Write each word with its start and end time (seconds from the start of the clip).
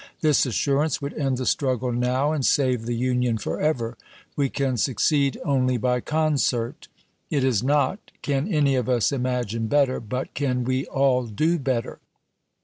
This 0.21 0.47
assurance 0.47 0.99
would 0.99 1.13
end 1.13 1.37
the 1.37 1.45
struggle 1.45 1.91
now 1.91 2.31
and 2.31 2.43
save 2.43 2.87
the 2.87 2.95
Union 2.95 3.37
forever... 3.37 3.99
"We 4.35 4.49
can 4.49 4.77
succeed 4.77 5.37
only 5.45 5.77
by 5.77 5.99
concert. 5.99 6.87
It 7.29 7.43
is 7.43 7.61
not," 7.61 7.99
Can 8.23 8.51
any 8.51 8.73
of 8.73 8.89
us 8.89 9.11
imagine 9.11 9.67
better?" 9.67 9.99
but," 10.15 10.33
Can 10.33 10.63
we 10.63 10.87
all 10.87 11.27
do 11.27 11.59
better?" 11.59 11.99